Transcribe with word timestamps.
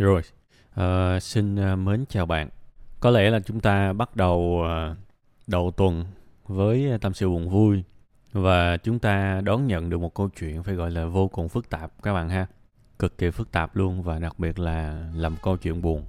Rồi, 0.00 0.22
uh, 0.80 1.22
xin 1.22 1.72
uh, 1.72 1.78
mến 1.78 2.04
chào 2.08 2.26
bạn. 2.26 2.48
Có 3.00 3.10
lẽ 3.10 3.30
là 3.30 3.40
chúng 3.40 3.60
ta 3.60 3.92
bắt 3.92 4.16
đầu 4.16 4.62
uh, 4.62 4.96
đầu 5.46 5.70
tuần 5.76 6.04
với 6.46 6.98
tâm 7.00 7.14
sự 7.14 7.28
buồn 7.28 7.48
vui 7.48 7.84
và 8.32 8.76
chúng 8.76 8.98
ta 8.98 9.40
đón 9.40 9.66
nhận 9.66 9.90
được 9.90 9.98
một 9.98 10.14
câu 10.14 10.28
chuyện 10.28 10.62
phải 10.62 10.74
gọi 10.74 10.90
là 10.90 11.04
vô 11.04 11.28
cùng 11.28 11.48
phức 11.48 11.70
tạp 11.70 12.02
các 12.02 12.12
bạn 12.12 12.28
ha. 12.28 12.46
Cực 12.98 13.18
kỳ 13.18 13.30
phức 13.30 13.52
tạp 13.52 13.76
luôn 13.76 14.02
và 14.02 14.18
đặc 14.18 14.38
biệt 14.38 14.58
là 14.58 15.08
làm 15.14 15.36
câu 15.42 15.56
chuyện 15.56 15.82
buồn. 15.82 16.04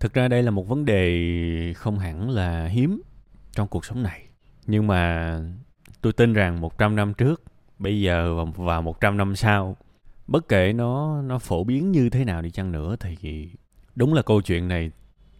Thực 0.00 0.14
ra 0.14 0.28
đây 0.28 0.42
là 0.42 0.50
một 0.50 0.68
vấn 0.68 0.84
đề 0.84 1.72
không 1.76 1.98
hẳn 1.98 2.30
là 2.30 2.66
hiếm 2.66 3.02
trong 3.52 3.68
cuộc 3.68 3.84
sống 3.84 4.02
này. 4.02 4.28
Nhưng 4.66 4.86
mà 4.86 5.38
tôi 6.00 6.12
tin 6.12 6.32
rằng 6.32 6.60
100 6.60 6.96
năm 6.96 7.14
trước, 7.14 7.42
bây 7.78 8.00
giờ 8.00 8.44
và 8.56 8.80
100 8.80 9.16
năm 9.16 9.36
sau 9.36 9.76
bất 10.26 10.48
kể 10.48 10.72
nó 10.72 11.22
nó 11.22 11.38
phổ 11.38 11.64
biến 11.64 11.92
như 11.92 12.10
thế 12.10 12.24
nào 12.24 12.42
đi 12.42 12.50
chăng 12.50 12.72
nữa 12.72 12.96
thì 13.00 13.48
đúng 13.96 14.14
là 14.14 14.22
câu 14.22 14.40
chuyện 14.40 14.68
này 14.68 14.90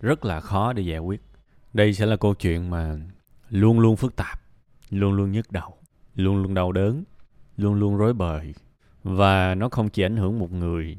rất 0.01 0.25
là 0.25 0.41
khó 0.41 0.73
để 0.73 0.83
giải 0.83 0.99
quyết. 0.99 1.23
Đây 1.73 1.95
sẽ 1.95 2.07
là 2.07 2.17
câu 2.17 2.35
chuyện 2.35 2.71
mà 2.71 2.97
luôn 3.51 3.81
luôn 3.81 3.97
phức 3.97 4.17
tạp, 4.17 4.41
luôn 4.91 5.13
luôn 5.13 5.33
nhức 5.33 5.53
đầu, 5.53 5.77
luôn 6.15 6.43
luôn 6.43 6.55
đau 6.55 6.73
đớn, 6.73 7.05
luôn 7.57 7.75
luôn 7.75 7.97
rối 7.97 8.13
bời. 8.13 8.55
Và 9.05 9.55
nó 9.55 9.69
không 9.69 9.89
chỉ 9.89 10.03
ảnh 10.03 10.17
hưởng 10.17 10.39
một 10.39 10.53
người, 10.53 10.97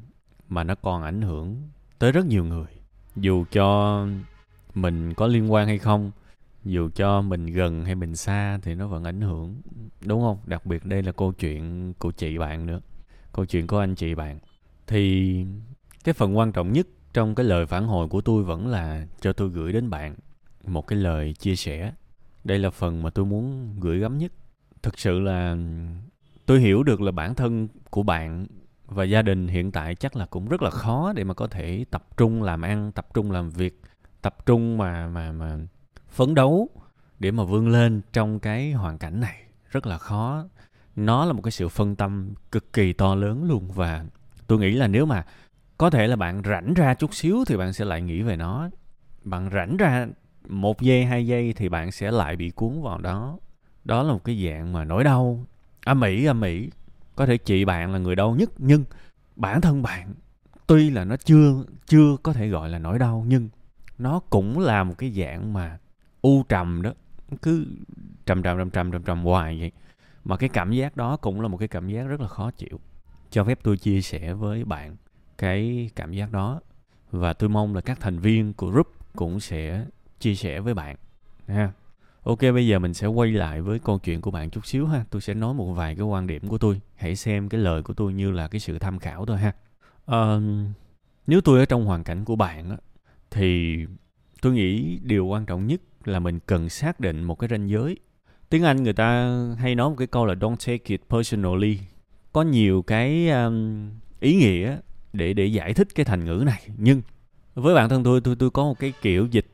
mà 0.49 0.63
nó 0.63 0.75
còn 0.75 1.03
ảnh 1.03 1.21
hưởng 1.21 1.61
tới 1.99 2.11
rất 2.11 2.25
nhiều 2.25 2.45
người. 2.45 2.67
Dù 3.15 3.45
cho 3.51 4.07
mình 4.73 5.13
có 5.13 5.27
liên 5.27 5.51
quan 5.51 5.67
hay 5.67 5.77
không, 5.77 6.11
dù 6.63 6.89
cho 6.95 7.21
mình 7.21 7.45
gần 7.45 7.85
hay 7.85 7.95
mình 7.95 8.15
xa 8.15 8.59
thì 8.61 8.75
nó 8.75 8.87
vẫn 8.87 9.03
ảnh 9.03 9.21
hưởng, 9.21 9.61
đúng 10.05 10.21
không? 10.21 10.37
Đặc 10.45 10.65
biệt 10.65 10.85
đây 10.85 11.03
là 11.03 11.11
câu 11.11 11.31
chuyện 11.31 11.93
của 11.99 12.11
chị 12.11 12.37
bạn 12.37 12.65
nữa 12.65 12.79
câu 13.35 13.45
chuyện 13.45 13.67
của 13.67 13.79
anh 13.79 13.95
chị 13.95 14.15
bạn. 14.15 14.39
Thì 14.87 15.45
cái 16.03 16.13
phần 16.13 16.37
quan 16.37 16.51
trọng 16.51 16.73
nhất 16.73 16.87
trong 17.13 17.35
cái 17.35 17.45
lời 17.45 17.65
phản 17.65 17.87
hồi 17.87 18.07
của 18.07 18.21
tôi 18.21 18.43
vẫn 18.43 18.67
là 18.67 19.05
cho 19.21 19.33
tôi 19.33 19.49
gửi 19.49 19.73
đến 19.73 19.89
bạn 19.89 20.15
một 20.67 20.87
cái 20.87 20.99
lời 20.99 21.33
chia 21.33 21.55
sẻ. 21.55 21.93
Đây 22.43 22.59
là 22.59 22.69
phần 22.69 23.03
mà 23.03 23.09
tôi 23.09 23.25
muốn 23.25 23.75
gửi 23.79 23.99
gắm 23.99 24.17
nhất. 24.17 24.31
Thực 24.83 24.99
sự 24.99 25.19
là 25.19 25.57
tôi 26.45 26.59
hiểu 26.59 26.83
được 26.83 27.01
là 27.01 27.11
bản 27.11 27.35
thân 27.35 27.67
của 27.89 28.03
bạn 28.03 28.47
và 28.85 29.03
gia 29.03 29.21
đình 29.21 29.47
hiện 29.47 29.71
tại 29.71 29.95
chắc 29.95 30.15
là 30.15 30.25
cũng 30.25 30.47
rất 30.47 30.61
là 30.61 30.69
khó 30.69 31.13
để 31.15 31.23
mà 31.23 31.33
có 31.33 31.47
thể 31.47 31.85
tập 31.91 32.17
trung 32.17 32.43
làm 32.43 32.61
ăn, 32.61 32.91
tập 32.91 33.07
trung 33.13 33.31
làm 33.31 33.49
việc, 33.49 33.81
tập 34.21 34.45
trung 34.45 34.77
mà 34.77 35.07
mà 35.07 35.31
mà 35.31 35.57
phấn 36.09 36.35
đấu 36.35 36.69
để 37.19 37.31
mà 37.31 37.43
vươn 37.43 37.67
lên 37.67 38.01
trong 38.13 38.39
cái 38.39 38.71
hoàn 38.71 38.97
cảnh 38.97 39.19
này. 39.19 39.41
Rất 39.69 39.87
là 39.87 39.97
khó 39.97 40.45
nó 40.95 41.25
là 41.25 41.33
một 41.33 41.41
cái 41.41 41.51
sự 41.51 41.69
phân 41.69 41.95
tâm 41.95 42.33
cực 42.51 42.73
kỳ 42.73 42.93
to 42.93 43.15
lớn 43.15 43.43
luôn 43.43 43.71
và 43.71 44.05
tôi 44.47 44.59
nghĩ 44.59 44.71
là 44.71 44.87
nếu 44.87 45.05
mà 45.05 45.25
có 45.77 45.89
thể 45.89 46.07
là 46.07 46.15
bạn 46.15 46.41
rảnh 46.45 46.73
ra 46.73 46.93
chút 46.93 47.13
xíu 47.13 47.43
thì 47.47 47.57
bạn 47.57 47.73
sẽ 47.73 47.85
lại 47.85 48.01
nghĩ 48.01 48.21
về 48.21 48.35
nó. 48.35 48.69
Bạn 49.23 49.49
rảnh 49.53 49.77
ra 49.77 50.07
một 50.47 50.81
giây, 50.81 51.05
hai 51.05 51.27
giây 51.27 51.53
thì 51.53 51.69
bạn 51.69 51.91
sẽ 51.91 52.11
lại 52.11 52.35
bị 52.35 52.49
cuốn 52.49 52.81
vào 52.81 53.01
đó. 53.01 53.37
Đó 53.85 54.03
là 54.03 54.13
một 54.13 54.23
cái 54.23 54.45
dạng 54.45 54.73
mà 54.73 54.83
nỗi 54.83 55.03
đau, 55.03 55.45
âm 55.85 56.01
ỉ 56.01 56.25
âm 56.25 56.41
ỉ. 56.41 56.69
Có 57.15 57.25
thể 57.25 57.37
chị 57.37 57.65
bạn 57.65 57.93
là 57.93 57.99
người 57.99 58.15
đau 58.15 58.35
nhất, 58.35 58.49
nhưng 58.57 58.83
bản 59.35 59.61
thân 59.61 59.81
bạn, 59.81 60.13
tuy 60.67 60.89
là 60.89 61.05
nó 61.05 61.15
chưa 61.17 61.63
chưa 61.85 62.17
có 62.23 62.33
thể 62.33 62.47
gọi 62.47 62.69
là 62.69 62.79
nỗi 62.79 62.99
đau, 62.99 63.25
nhưng 63.27 63.49
nó 63.97 64.19
cũng 64.19 64.59
là 64.59 64.83
một 64.83 64.95
cái 64.97 65.11
dạng 65.11 65.53
mà 65.53 65.77
u 66.21 66.43
trầm 66.43 66.81
đó. 66.81 66.91
Cứ 67.41 67.65
trầm 68.25 68.43
trầm 68.43 68.57
trầm 68.57 68.69
trầm 68.69 68.91
trầm 68.91 69.03
trầm 69.03 69.23
hoài 69.23 69.59
vậy 69.59 69.71
mà 70.25 70.37
cái 70.37 70.49
cảm 70.49 70.71
giác 70.71 70.97
đó 70.97 71.17
cũng 71.17 71.41
là 71.41 71.47
một 71.47 71.57
cái 71.57 71.67
cảm 71.67 71.89
giác 71.89 72.03
rất 72.03 72.21
là 72.21 72.27
khó 72.27 72.51
chịu. 72.51 72.79
Cho 73.29 73.43
phép 73.43 73.59
tôi 73.63 73.77
chia 73.77 74.01
sẻ 74.01 74.33
với 74.33 74.65
bạn 74.65 74.95
cái 75.37 75.89
cảm 75.95 76.11
giác 76.11 76.31
đó. 76.31 76.61
Và 77.11 77.33
tôi 77.33 77.49
mong 77.49 77.75
là 77.75 77.81
các 77.81 77.99
thành 77.99 78.19
viên 78.19 78.53
của 78.53 78.69
group 78.69 78.87
cũng 79.15 79.39
sẽ 79.39 79.85
chia 80.19 80.35
sẻ 80.35 80.59
với 80.59 80.73
bạn 80.73 80.95
ha. 81.47 81.71
Ok 82.23 82.39
bây 82.41 82.67
giờ 82.67 82.79
mình 82.79 82.93
sẽ 82.93 83.07
quay 83.07 83.31
lại 83.31 83.61
với 83.61 83.79
câu 83.79 83.99
chuyện 83.99 84.21
của 84.21 84.31
bạn 84.31 84.49
chút 84.49 84.65
xíu 84.65 84.87
ha. 84.87 85.05
Tôi 85.09 85.21
sẽ 85.21 85.33
nói 85.33 85.53
một 85.53 85.73
vài 85.73 85.95
cái 85.95 86.05
quan 86.05 86.27
điểm 86.27 86.47
của 86.47 86.57
tôi. 86.57 86.81
Hãy 86.95 87.15
xem 87.15 87.49
cái 87.49 87.61
lời 87.61 87.83
của 87.83 87.93
tôi 87.93 88.13
như 88.13 88.31
là 88.31 88.47
cái 88.47 88.59
sự 88.59 88.79
tham 88.79 88.99
khảo 88.99 89.25
thôi 89.25 89.37
ha. 89.37 89.53
Uh, 90.11 90.43
nếu 91.27 91.41
tôi 91.41 91.59
ở 91.59 91.65
trong 91.65 91.85
hoàn 91.85 92.03
cảnh 92.03 92.25
của 92.25 92.35
bạn 92.35 92.69
á, 92.69 92.77
thì 93.31 93.77
tôi 94.41 94.53
nghĩ 94.53 94.99
điều 95.03 95.25
quan 95.25 95.45
trọng 95.45 95.67
nhất 95.67 95.81
là 96.05 96.19
mình 96.19 96.39
cần 96.45 96.69
xác 96.69 96.99
định 96.99 97.23
một 97.23 97.39
cái 97.39 97.47
ranh 97.49 97.69
giới 97.69 97.97
tiếng 98.49 98.63
anh 98.63 98.83
người 98.83 98.93
ta 98.93 99.39
hay 99.59 99.75
nói 99.75 99.89
một 99.89 99.95
cái 99.97 100.07
câu 100.07 100.25
là 100.25 100.33
don't 100.33 100.55
take 100.55 100.83
it 100.85 101.01
personally 101.09 101.79
có 102.33 102.41
nhiều 102.41 102.81
cái 102.81 103.29
um, 103.29 103.89
ý 104.19 104.35
nghĩa 104.35 104.77
để 105.13 105.33
để 105.33 105.45
giải 105.45 105.73
thích 105.73 105.87
cái 105.95 106.05
thành 106.05 106.25
ngữ 106.25 106.43
này. 106.45 106.67
Nhưng 106.77 107.01
với 107.53 107.75
bản 107.75 107.89
thân 107.89 108.03
tôi 108.03 108.21
tôi 108.21 108.35
tôi 108.35 108.49
có 108.49 108.63
một 108.63 108.79
cái 108.79 108.93
kiểu 109.01 109.27
dịch 109.31 109.47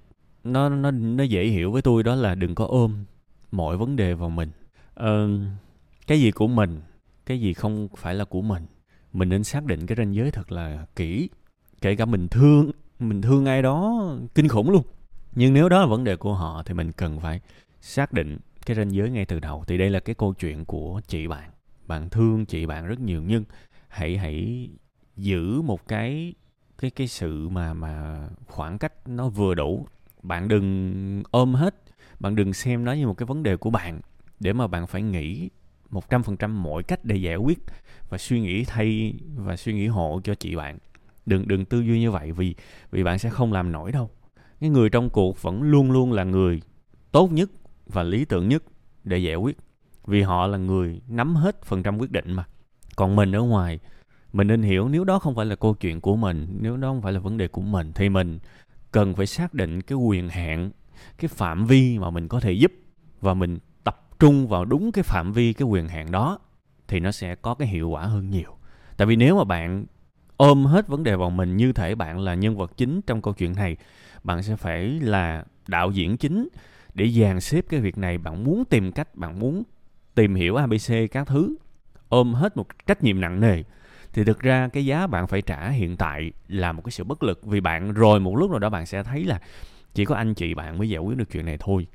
nó 0.44 0.70
nó 0.70 0.92
nó 0.92 1.24
dễ 1.24 1.46
hiểu 1.46 1.72
với 1.72 1.82
tôi 1.82 2.04
đó 2.04 2.16
là 2.16 2.36
đừng 2.36 2.56
có 2.56 2.66
ôm 2.66 3.06
mọi 3.52 3.78
vấn 3.78 3.96
đề 3.96 4.14
vào 4.14 4.30
mình. 4.30 4.50
Uh, 5.00 5.06
cái 6.08 6.22
gì 6.22 6.32
của 6.32 6.48
mình 6.48 6.82
cái 7.26 7.42
gì 7.42 7.54
không 7.54 7.88
phải 7.98 8.16
là 8.16 8.26
của 8.26 8.42
mình 8.42 8.64
mình 9.14 9.30
nên 9.30 9.44
xác 9.44 9.66
định 9.66 9.88
cái 9.88 9.96
ranh 9.96 10.16
giới 10.16 10.32
thật 10.32 10.52
là 10.52 10.86
kỹ 10.96 11.30
kể 11.82 11.96
cả 11.96 12.06
mình 12.06 12.28
thương 12.28 12.72
mình 13.00 13.22
thương 13.22 13.46
ai 13.46 13.62
đó 13.62 14.06
kinh 14.36 14.48
khủng 14.48 14.70
luôn. 14.70 14.84
Nhưng 15.36 15.54
nếu 15.54 15.70
đó 15.70 15.80
là 15.80 15.86
vấn 15.86 16.04
đề 16.04 16.16
của 16.16 16.34
họ 16.34 16.64
thì 16.66 16.74
mình 16.74 16.92
cần 16.92 17.20
phải 17.20 17.42
xác 17.82 18.14
định 18.14 18.38
cái 18.66 18.76
ranh 18.76 18.94
giới 18.94 19.10
ngay 19.10 19.26
từ 19.26 19.40
đầu. 19.40 19.64
Thì 19.68 19.78
đây 19.78 19.90
là 19.90 20.00
cái 20.00 20.16
câu 20.16 20.34
chuyện 20.34 20.66
của 20.66 21.02
chị 21.08 21.28
bạn. 21.28 21.52
Bạn 21.88 22.10
thương 22.10 22.46
chị 22.46 22.66
bạn 22.66 22.88
rất 22.88 23.00
nhiều, 23.00 23.24
nhưng 23.28 23.44
hãy 23.88 24.18
hãy 24.18 24.70
giữ 25.16 25.62
một 25.62 25.88
cái 25.88 26.34
cái 26.78 26.92
cái 26.92 27.08
sự 27.08 27.50
mà 27.50 27.74
mà 27.74 28.28
khoảng 28.48 28.78
cách 28.78 28.94
nó 29.08 29.30
vừa 29.30 29.56
đủ. 29.56 29.88
Bạn 30.24 30.48
đừng 30.48 31.24
ôm 31.32 31.54
hết. 31.54 31.76
Bạn 32.20 32.36
đừng 32.36 32.54
xem 32.54 32.86
nó 32.86 32.94
như 32.94 33.08
một 33.08 33.14
cái 33.14 33.26
vấn 33.26 33.44
đề 33.44 33.58
của 33.58 33.70
bạn 33.70 34.02
để 34.40 34.54
mà 34.54 34.68
bạn 34.68 34.88
phải 34.88 35.02
nghĩ 35.02 35.50
một 35.90 36.10
trăm 36.10 36.24
phần 36.24 36.38
trăm 36.38 36.64
mọi 36.64 36.84
cách 36.84 37.06
để 37.06 37.16
giải 37.16 37.36
quyết 37.36 37.60
và 38.10 38.18
suy 38.18 38.42
nghĩ 38.42 38.64
thay 38.64 39.14
và 39.36 39.58
suy 39.58 39.74
nghĩ 39.74 39.88
hộ 39.88 40.22
cho 40.24 40.36
chị 40.36 40.56
bạn. 40.56 40.78
Đừng 41.26 41.48
đừng 41.48 41.66
tư 41.66 41.80
duy 41.80 42.00
như 42.00 42.12
vậy 42.12 42.32
vì 42.32 42.56
vì 42.92 43.04
bạn 43.04 43.20
sẽ 43.20 43.30
không 43.30 43.54
làm 43.54 43.72
nổi 43.72 43.92
đâu. 43.92 44.10
Cái 44.60 44.70
người 44.70 44.90
trong 44.90 45.10
cuộc 45.10 45.42
vẫn 45.42 45.64
luôn 45.64 45.92
luôn 45.92 46.12
là 46.12 46.24
người 46.24 46.62
tốt 47.12 47.32
nhất 47.32 47.50
và 47.94 48.04
lý 48.04 48.26
tưởng 48.26 48.50
nhất 48.50 48.64
để 49.04 49.18
giải 49.18 49.36
quyết. 49.36 49.58
Vì 50.06 50.22
họ 50.22 50.48
là 50.48 50.58
người 50.58 51.02
nắm 51.08 51.36
hết 51.36 51.64
phần 51.66 51.84
trăm 51.84 51.98
quyết 51.98 52.12
định 52.12 52.34
mà. 52.34 52.46
Còn 52.96 53.16
mình 53.16 53.36
ở 53.36 53.42
ngoài, 53.42 53.80
mình 54.34 54.48
nên 54.48 54.62
hiểu 54.62 54.88
nếu 54.88 55.04
đó 55.04 55.20
không 55.20 55.36
phải 55.36 55.46
là 55.46 55.56
câu 55.56 55.74
chuyện 55.74 56.02
của 56.02 56.16
mình, 56.16 56.58
nếu 56.60 56.78
đó 56.78 56.88
không 56.88 57.02
phải 57.02 57.14
là 57.14 57.20
vấn 57.20 57.38
đề 57.38 57.48
của 57.48 57.62
mình, 57.62 57.92
thì 57.96 58.10
mình 58.10 58.40
cần 58.92 59.16
phải 59.16 59.26
xác 59.26 59.54
định 59.54 59.82
cái 59.82 59.98
quyền 59.98 60.30
hạn, 60.30 60.72
cái 61.18 61.28
phạm 61.28 61.66
vi 61.66 62.00
mà 62.00 62.10
mình 62.10 62.28
có 62.28 62.40
thể 62.40 62.52
giúp 62.52 62.72
và 63.22 63.34
mình 63.34 63.60
tập 63.84 64.10
trung 64.20 64.48
vào 64.48 64.66
đúng 64.66 64.92
cái 64.92 65.04
phạm 65.04 65.32
vi, 65.32 65.54
cái 65.54 65.68
quyền 65.68 65.88
hạn 65.88 66.12
đó 66.12 66.40
thì 66.88 67.00
nó 67.00 67.12
sẽ 67.12 67.36
có 67.36 67.54
cái 67.54 67.68
hiệu 67.68 67.90
quả 67.90 68.04
hơn 68.04 68.30
nhiều. 68.30 68.58
Tại 68.98 69.08
vì 69.08 69.16
nếu 69.16 69.38
mà 69.38 69.44
bạn 69.44 69.86
ôm 70.38 70.66
hết 70.66 70.88
vấn 70.88 71.04
đề 71.04 71.16
vào 71.16 71.30
mình 71.30 71.58
như 71.58 71.74
thể 71.74 71.96
bạn 71.96 72.20
là 72.20 72.34
nhân 72.34 72.58
vật 72.58 72.78
chính 72.78 73.02
trong 73.02 73.22
câu 73.22 73.34
chuyện 73.34 73.54
này, 73.54 73.78
bạn 74.24 74.44
sẽ 74.44 74.56
phải 74.56 74.86
là 74.88 75.44
đạo 75.68 75.92
diễn 75.92 76.18
chính 76.18 76.48
để 76.94 77.10
dàn 77.10 77.42
xếp 77.42 77.66
cái 77.70 77.80
việc 77.80 77.98
này. 77.98 78.18
Bạn 78.18 78.44
muốn 78.44 78.66
tìm 78.66 78.92
cách, 78.92 79.16
bạn 79.16 79.40
muốn 79.40 79.64
tìm 80.16 80.36
hiểu 80.36 80.56
abc 80.56 80.94
các 81.12 81.28
thứ, 81.28 81.56
ôm 82.10 82.34
hết 82.34 82.58
một 82.58 82.66
trách 82.88 83.04
nhiệm 83.04 83.22
nặng 83.22 83.40
nề, 83.40 83.64
thì 84.14 84.24
thực 84.24 84.40
ra 84.40 84.68
cái 84.68 84.86
giá 84.86 85.08
bạn 85.08 85.28
phải 85.28 85.42
trả 85.42 85.70
hiện 85.70 85.98
tại 85.98 86.32
là 86.48 86.72
một 86.72 86.82
cái 86.86 86.92
sự 86.92 87.04
bất 87.04 87.24
lực. 87.24 87.46
Vì 87.46 87.60
bạn 87.60 87.94
rồi 87.94 88.20
một 88.20 88.36
lúc 88.36 88.50
nào 88.50 88.60
đó 88.60 88.70
bạn 88.70 88.86
sẽ 88.86 89.04
thấy 89.04 89.24
là 89.24 89.42
chỉ 89.94 90.06
có 90.06 90.16
anh 90.16 90.34
chị 90.34 90.54
bạn 90.54 90.78
mới 90.78 90.90
giải 90.90 91.00
quyết 91.00 91.18
được 91.18 91.32
chuyện 91.32 91.46
này 91.46 91.58
thôi. 91.60 91.88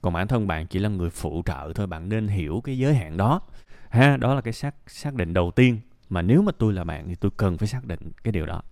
Còn 0.00 0.12
bản 0.12 0.28
thân 0.28 0.46
bạn 0.46 0.66
chỉ 0.66 0.78
là 0.78 0.88
người 0.88 1.10
phụ 1.10 1.42
trợ 1.46 1.72
thôi, 1.74 1.86
bạn 1.86 2.08
nên 2.08 2.28
hiểu 2.28 2.60
cái 2.64 2.78
giới 2.78 2.94
hạn 2.94 3.16
đó. 3.16 3.40
Ha, 3.88 4.16
đó 4.16 4.34
là 4.34 4.40
cái 4.40 4.52
xác 4.52 4.74
xác 4.86 5.14
định 5.14 5.34
đầu 5.34 5.50
tiên. 5.50 5.80
Mà 6.08 6.22
nếu 6.22 6.42
mà 6.42 6.52
tôi 6.58 6.72
là 6.72 6.84
bạn 6.84 7.08
thì 7.08 7.14
tôi 7.14 7.30
cần 7.36 7.58
phải 7.58 7.68
xác 7.68 7.84
định 7.84 8.00
cái 8.24 8.32
điều 8.32 8.46
đó. 8.46 8.62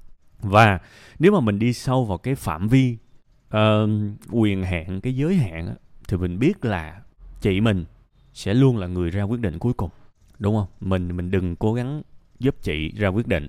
Và 0.41 0.78
nếu 1.19 1.32
mà 1.32 1.41
mình 1.41 1.59
đi 1.59 1.72
sâu 1.72 2.04
vào 2.04 2.19
cái 2.19 2.35
phạm 2.35 2.69
vi 2.69 2.96
uh, 3.56 3.90
quyền 4.31 4.64
hạn 4.64 5.00
cái 5.00 5.16
giới 5.16 5.37
hạn 5.37 5.75
thì 6.08 6.16
mình 6.16 6.38
biết 6.38 6.64
là 6.64 7.02
chị 7.40 7.60
mình 7.60 7.84
sẽ 8.34 8.54
luôn 8.54 8.76
là 8.78 8.87
người 8.87 9.10
ra 9.10 9.22
quyết 9.22 9.40
định 9.40 9.58
cuối 9.58 9.72
cùng 9.72 9.90
đúng 10.43 10.56
không? 10.56 10.66
Mình 10.81 11.16
mình 11.16 11.31
đừng 11.31 11.56
cố 11.56 11.75
gắng 11.75 12.02
giúp 12.38 12.56
chị 12.62 12.93
ra 12.96 13.08
quyết 13.08 13.28
định. 13.28 13.49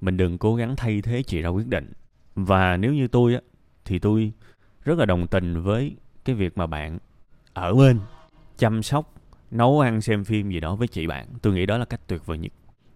Mình 0.00 0.16
đừng 0.16 0.38
cố 0.38 0.54
gắng 0.54 0.76
thay 0.76 1.02
thế 1.02 1.22
chị 1.22 1.42
ra 1.42 1.48
quyết 1.48 1.66
định. 1.66 1.92
Và 2.34 2.76
nếu 2.76 2.94
như 2.94 3.08
tôi 3.08 3.34
á 3.34 3.40
thì 3.84 3.98
tôi 3.98 4.32
rất 4.84 4.98
là 4.98 5.06
đồng 5.06 5.26
tình 5.26 5.62
với 5.62 5.96
cái 6.24 6.36
việc 6.36 6.58
mà 6.58 6.66
bạn 6.66 6.98
ở 7.52 7.74
bên 7.74 8.00
chăm 8.58 8.82
sóc 8.82 9.14
nấu 9.50 9.80
ăn 9.80 10.00
xem 10.00 10.24
phim 10.24 10.50
gì 10.50 10.60
đó 10.60 10.76
với 10.76 10.88
chị 10.88 11.06
bạn. 11.06 11.26
Tôi 11.42 11.54
nghĩ 11.54 11.66
đó 11.66 11.78
là 11.78 11.84
cách 11.84 12.00
tuyệt 12.06 12.26
vời 12.26 12.38
nhất. 12.38 12.52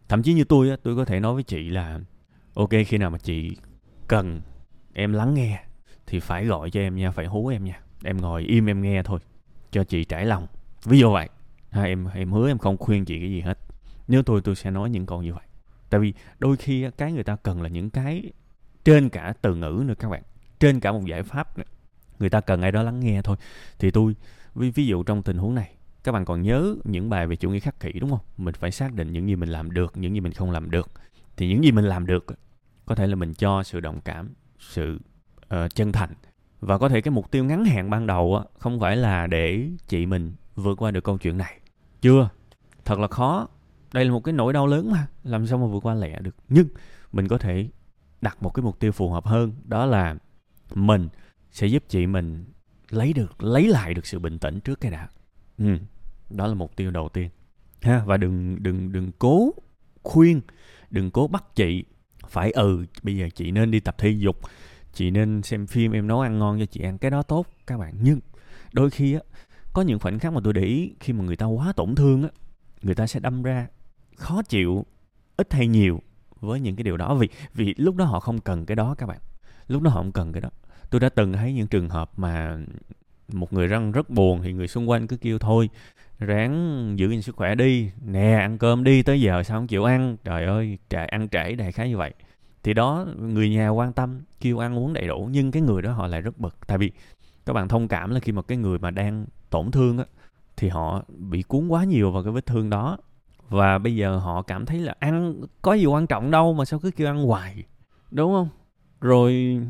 Thậm 0.08 0.22
chí 0.22 0.34
như 0.34 0.44
tôi 0.44 0.70
á 0.70 0.76
tôi 0.82 0.96
có 0.96 1.04
thể 1.04 1.20
nói 1.20 1.34
với 1.34 1.42
chị 1.42 1.68
là 1.68 2.00
ok 2.54 2.70
khi 2.86 2.98
nào 2.98 3.10
mà 3.10 3.18
chị 3.18 3.56
cần 4.08 4.40
em 4.92 5.12
lắng 5.12 5.34
nghe 5.34 5.65
thì 6.06 6.20
phải 6.20 6.46
gọi 6.46 6.70
cho 6.70 6.80
em 6.80 6.96
nha 6.96 7.10
phải 7.10 7.26
hú 7.26 7.48
em 7.48 7.64
nha. 7.64 7.80
Em 8.04 8.20
ngồi 8.20 8.42
im 8.42 8.66
em 8.66 8.82
nghe 8.82 9.02
thôi 9.02 9.20
cho 9.70 9.84
chị 9.84 10.04
trải 10.04 10.26
lòng. 10.26 10.46
Ví 10.84 10.98
dụ 10.98 11.12
vậy. 11.12 11.28
Ha, 11.70 11.82
em 11.82 12.08
em 12.14 12.32
hứa 12.32 12.48
em 12.48 12.58
không 12.58 12.76
khuyên 12.76 13.04
chị 13.04 13.20
cái 13.20 13.30
gì 13.30 13.40
hết. 13.40 13.58
Nếu 14.08 14.22
tôi 14.22 14.40
tôi 14.40 14.54
sẽ 14.54 14.70
nói 14.70 14.90
những 14.90 15.06
câu 15.06 15.22
như 15.22 15.32
vậy. 15.32 15.44
Tại 15.90 16.00
vì 16.00 16.14
đôi 16.38 16.56
khi 16.56 16.90
cái 16.98 17.12
người 17.12 17.24
ta 17.24 17.36
cần 17.36 17.62
là 17.62 17.68
những 17.68 17.90
cái 17.90 18.32
trên 18.84 19.08
cả 19.08 19.34
từ 19.42 19.54
ngữ 19.54 19.84
nữa 19.86 19.94
các 19.98 20.08
bạn. 20.08 20.22
Trên 20.60 20.80
cả 20.80 20.92
một 20.92 21.04
giải 21.06 21.22
pháp 21.22 21.58
nữa. 21.58 21.64
người 22.18 22.30
ta 22.30 22.40
cần 22.40 22.62
ai 22.62 22.72
đó 22.72 22.82
lắng 22.82 23.00
nghe 23.00 23.22
thôi. 23.22 23.36
Thì 23.78 23.90
tôi 23.90 24.14
ví, 24.54 24.70
ví 24.70 24.86
dụ 24.86 25.02
trong 25.02 25.22
tình 25.22 25.38
huống 25.38 25.54
này 25.54 25.72
các 26.04 26.12
bạn 26.12 26.24
còn 26.24 26.42
nhớ 26.42 26.74
những 26.84 27.10
bài 27.10 27.26
về 27.26 27.36
chủ 27.36 27.50
nghĩa 27.50 27.60
khắc 27.60 27.80
kỷ 27.80 27.92
đúng 27.92 28.10
không? 28.10 28.20
Mình 28.36 28.54
phải 28.54 28.70
xác 28.70 28.94
định 28.94 29.12
những 29.12 29.28
gì 29.28 29.36
mình 29.36 29.48
làm 29.48 29.70
được 29.70 29.96
những 29.96 30.14
gì 30.14 30.20
mình 30.20 30.32
không 30.32 30.50
làm 30.50 30.70
được. 30.70 30.90
Thì 31.36 31.48
những 31.48 31.64
gì 31.64 31.72
mình 31.72 31.84
làm 31.84 32.06
được 32.06 32.26
có 32.86 32.94
thể 32.94 33.06
là 33.06 33.14
mình 33.14 33.34
cho 33.34 33.62
sự 33.62 33.80
đồng 33.80 34.00
cảm 34.00 34.30
sự 34.58 34.98
uh, 35.54 35.74
chân 35.74 35.92
thành. 35.92 36.10
Và 36.60 36.78
có 36.78 36.88
thể 36.88 37.00
cái 37.00 37.12
mục 37.12 37.30
tiêu 37.30 37.44
ngắn 37.44 37.64
hạn 37.64 37.90
ban 37.90 38.06
đầu 38.06 38.36
á, 38.36 38.44
không 38.58 38.80
phải 38.80 38.96
là 38.96 39.26
để 39.26 39.68
chị 39.88 40.06
mình 40.06 40.32
vượt 40.54 40.82
qua 40.82 40.90
được 40.90 41.04
câu 41.04 41.18
chuyện 41.18 41.38
này. 41.38 41.60
Chưa. 42.00 42.28
Thật 42.84 42.98
là 42.98 43.08
khó. 43.08 43.48
Đây 43.92 44.04
là 44.04 44.10
một 44.10 44.20
cái 44.24 44.32
nỗi 44.32 44.52
đau 44.52 44.66
lớn 44.66 44.90
mà. 44.90 45.06
Làm 45.24 45.46
sao 45.46 45.58
mà 45.58 45.66
vượt 45.66 45.86
qua 45.86 45.94
lẹ 45.94 46.20
được? 46.20 46.36
Nhưng 46.48 46.68
mình 47.12 47.28
có 47.28 47.38
thể 47.38 47.68
đặt 48.20 48.42
một 48.42 48.50
cái 48.50 48.62
mục 48.62 48.80
tiêu 48.80 48.92
phù 48.92 49.10
hợp 49.10 49.26
hơn. 49.26 49.52
Đó 49.64 49.86
là 49.86 50.16
mình 50.74 51.08
sẽ 51.50 51.66
giúp 51.66 51.84
chị 51.88 52.06
mình 52.06 52.44
lấy 52.90 53.12
được 53.12 53.42
lấy 53.42 53.68
lại 53.68 53.94
được 53.94 54.06
sự 54.06 54.18
bình 54.18 54.38
tĩnh 54.38 54.60
trước 54.60 54.80
cái 54.80 54.90
đã. 54.90 55.08
Ừ, 55.58 55.76
đó 56.30 56.46
là 56.46 56.54
mục 56.54 56.76
tiêu 56.76 56.90
đầu 56.90 57.08
tiên. 57.08 57.30
Ha 57.82 58.02
và 58.06 58.16
đừng 58.16 58.62
đừng 58.62 58.92
đừng 58.92 59.12
cố 59.18 59.54
khuyên 60.02 60.40
đừng 60.90 61.10
cố 61.10 61.28
bắt 61.28 61.44
chị 61.54 61.84
phải 62.28 62.50
ừ 62.50 62.86
bây 63.02 63.16
giờ 63.16 63.28
chị 63.34 63.50
nên 63.50 63.70
đi 63.70 63.80
tập 63.80 63.94
thể 63.98 64.10
dục 64.10 64.40
chị 64.96 65.10
nên 65.10 65.42
xem 65.42 65.66
phim 65.66 65.92
em 65.92 66.06
nấu 66.06 66.20
ăn 66.20 66.38
ngon 66.38 66.58
cho 66.58 66.66
chị 66.66 66.80
ăn 66.80 66.98
cái 66.98 67.10
đó 67.10 67.22
tốt, 67.22 67.46
các 67.66 67.78
bạn. 67.78 67.94
Nhưng 68.00 68.20
đôi 68.72 68.90
khi 68.90 69.14
á, 69.14 69.20
có 69.72 69.82
những 69.82 69.98
khoảnh 69.98 70.18
khắc 70.18 70.32
mà 70.32 70.40
tôi 70.44 70.52
để 70.52 70.62
ý, 70.62 70.92
khi 71.00 71.12
mà 71.12 71.24
người 71.24 71.36
ta 71.36 71.46
quá 71.46 71.72
tổn 71.76 71.94
thương 71.94 72.22
á, 72.22 72.28
người 72.82 72.94
ta 72.94 73.06
sẽ 73.06 73.20
đâm 73.20 73.42
ra 73.42 73.66
khó 74.16 74.42
chịu, 74.42 74.86
ít 75.36 75.52
hay 75.52 75.66
nhiều 75.66 76.02
với 76.40 76.60
những 76.60 76.76
cái 76.76 76.84
điều 76.84 76.96
đó. 76.96 77.14
Vì 77.14 77.28
vì 77.54 77.74
lúc 77.76 77.96
đó 77.96 78.04
họ 78.04 78.20
không 78.20 78.40
cần 78.40 78.66
cái 78.66 78.76
đó, 78.76 78.94
các 78.98 79.06
bạn. 79.06 79.18
Lúc 79.68 79.82
đó 79.82 79.90
họ 79.90 80.00
không 80.00 80.12
cần 80.12 80.32
cái 80.32 80.40
đó. 80.40 80.50
Tôi 80.90 81.00
đã 81.00 81.08
từng 81.08 81.32
thấy 81.32 81.52
những 81.52 81.66
trường 81.66 81.88
hợp 81.88 82.10
mà 82.16 82.58
một 83.32 83.52
người 83.52 83.66
răng 83.66 83.92
rất 83.92 84.10
buồn 84.10 84.42
thì 84.42 84.52
người 84.52 84.68
xung 84.68 84.90
quanh 84.90 85.06
cứ 85.06 85.16
kêu 85.16 85.38
thôi, 85.38 85.70
ráng 86.18 86.94
giữ 86.98 87.10
gìn 87.10 87.22
sức 87.22 87.36
khỏe 87.36 87.54
đi, 87.54 87.90
nè, 88.04 88.38
ăn 88.40 88.58
cơm 88.58 88.84
đi, 88.84 89.02
tới 89.02 89.20
giờ 89.20 89.42
sao 89.42 89.58
không 89.58 89.66
chịu 89.66 89.84
ăn? 89.84 90.16
Trời 90.24 90.44
ơi 90.44 90.78
trời 90.90 91.06
ăn 91.06 91.28
trễ 91.28 91.54
đại 91.54 91.72
khái 91.72 91.88
như 91.88 91.96
vậy 91.96 92.14
thì 92.66 92.74
đó, 92.74 93.06
người 93.18 93.50
nhà 93.50 93.68
quan 93.68 93.92
tâm, 93.92 94.20
kêu 94.40 94.58
ăn 94.58 94.78
uống 94.78 94.92
đầy 94.92 95.08
đủ, 95.08 95.28
nhưng 95.32 95.50
cái 95.50 95.62
người 95.62 95.82
đó 95.82 95.92
họ 95.92 96.06
lại 96.06 96.20
rất 96.20 96.38
bực. 96.38 96.66
Tại 96.66 96.78
vì 96.78 96.92
các 97.44 97.52
bạn 97.52 97.68
thông 97.68 97.88
cảm 97.88 98.10
là 98.10 98.20
khi 98.20 98.32
mà 98.32 98.42
cái 98.42 98.58
người 98.58 98.78
mà 98.78 98.90
đang 98.90 99.26
tổn 99.50 99.70
thương 99.70 99.98
á, 99.98 100.04
thì 100.56 100.68
họ 100.68 101.02
bị 101.08 101.42
cuốn 101.42 101.68
quá 101.68 101.84
nhiều 101.84 102.10
vào 102.10 102.22
cái 102.22 102.32
vết 102.32 102.46
thương 102.46 102.70
đó. 102.70 102.98
Và 103.48 103.78
bây 103.78 103.96
giờ 103.96 104.16
họ 104.16 104.42
cảm 104.42 104.66
thấy 104.66 104.80
là 104.80 104.94
ăn 104.98 105.40
có 105.62 105.74
gì 105.74 105.86
quan 105.86 106.06
trọng 106.06 106.30
đâu 106.30 106.54
mà 106.54 106.64
sao 106.64 106.78
cứ 106.80 106.90
kêu 106.90 107.06
ăn 107.08 107.24
hoài, 107.24 107.64
đúng 108.10 108.32
không? 108.32 108.48
Rồi 109.00 109.60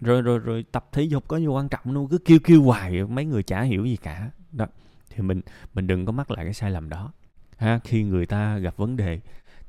rồi 0.00 0.22
rồi 0.22 0.38
rồi 0.38 0.64
tập 0.72 0.88
thể 0.92 1.02
dục 1.02 1.28
có 1.28 1.36
gì 1.36 1.46
quan 1.46 1.68
trọng 1.68 1.94
đâu, 1.94 2.08
cứ 2.10 2.18
kêu 2.18 2.38
kêu 2.44 2.62
hoài, 2.62 3.04
mấy 3.04 3.24
người 3.24 3.42
chả 3.42 3.62
hiểu 3.62 3.84
gì 3.84 3.96
cả. 3.96 4.30
Đó, 4.52 4.66
thì 5.10 5.22
mình 5.22 5.40
mình 5.74 5.86
đừng 5.86 6.06
có 6.06 6.12
mắc 6.12 6.30
lại 6.30 6.44
cái 6.44 6.54
sai 6.54 6.70
lầm 6.70 6.88
đó. 6.88 7.12
Ha, 7.56 7.80
khi 7.84 8.02
người 8.02 8.26
ta 8.26 8.58
gặp 8.58 8.76
vấn 8.76 8.96
đề 8.96 9.20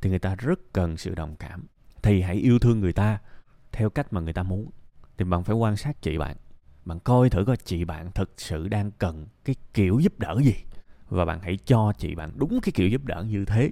thì 0.01 0.09
người 0.09 0.19
ta 0.19 0.35
rất 0.35 0.59
cần 0.73 0.97
sự 0.97 1.15
đồng 1.15 1.35
cảm 1.35 1.65
thì 2.03 2.21
hãy 2.21 2.35
yêu 2.35 2.59
thương 2.59 2.79
người 2.79 2.93
ta 2.93 3.19
theo 3.71 3.89
cách 3.89 4.13
mà 4.13 4.21
người 4.21 4.33
ta 4.33 4.43
muốn. 4.43 4.69
Thì 5.17 5.25
bạn 5.25 5.43
phải 5.43 5.55
quan 5.55 5.77
sát 5.77 6.01
chị 6.01 6.17
bạn. 6.17 6.37
Bạn 6.85 6.99
coi 6.99 7.29
thử 7.29 7.45
coi 7.45 7.57
chị 7.57 7.85
bạn 7.85 8.11
thực 8.11 8.33
sự 8.37 8.67
đang 8.67 8.91
cần 8.91 9.25
cái 9.45 9.55
kiểu 9.73 9.99
giúp 9.99 10.19
đỡ 10.19 10.41
gì. 10.43 10.55
Và 11.09 11.25
bạn 11.25 11.39
hãy 11.41 11.57
cho 11.65 11.93
chị 11.97 12.15
bạn 12.15 12.31
đúng 12.35 12.59
cái 12.61 12.71
kiểu 12.71 12.89
giúp 12.89 13.05
đỡ 13.05 13.25
như 13.29 13.45
thế. 13.45 13.71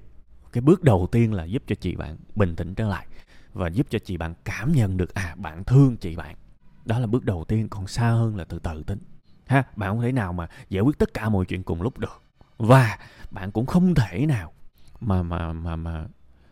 Cái 0.52 0.62
bước 0.62 0.84
đầu 0.84 1.08
tiên 1.12 1.34
là 1.34 1.44
giúp 1.44 1.64
cho 1.68 1.76
chị 1.76 1.96
bạn 1.96 2.18
bình 2.36 2.56
tĩnh 2.56 2.76
trở 2.76 2.88
lại 2.88 3.08
và 3.54 3.68
giúp 3.68 3.88
cho 3.90 4.00
chị 4.00 4.18
bạn 4.18 4.34
cảm 4.44 4.72
nhận 4.72 4.98
được 4.98 5.14
à 5.14 5.36
bạn 5.38 5.64
thương 5.64 5.98
chị 5.98 6.16
bạn. 6.16 6.36
Đó 6.86 7.00
là 7.00 7.08
bước 7.08 7.26
đầu 7.26 7.46
tiên, 7.46 7.70
còn 7.70 7.88
xa 7.88 8.10
hơn 8.10 8.36
là 8.36 8.44
từ 8.44 8.60
từ 8.60 8.84
tính. 8.84 9.00
Ha, 9.46 9.64
bạn 9.76 9.90
không 9.90 10.02
thể 10.02 10.12
nào 10.12 10.34
mà 10.34 10.48
giải 10.70 10.82
quyết 10.82 10.98
tất 10.98 11.14
cả 11.14 11.30
mọi 11.30 11.46
chuyện 11.46 11.64
cùng 11.64 11.82
lúc 11.82 11.98
được. 11.98 12.22
Và 12.58 13.00
bạn 13.32 13.52
cũng 13.52 13.66
không 13.66 13.96
thể 13.96 14.26
nào 14.26 14.54
mà 15.00 15.24
mà 15.24 15.54
mà 15.54 15.76
mà 15.76 16.06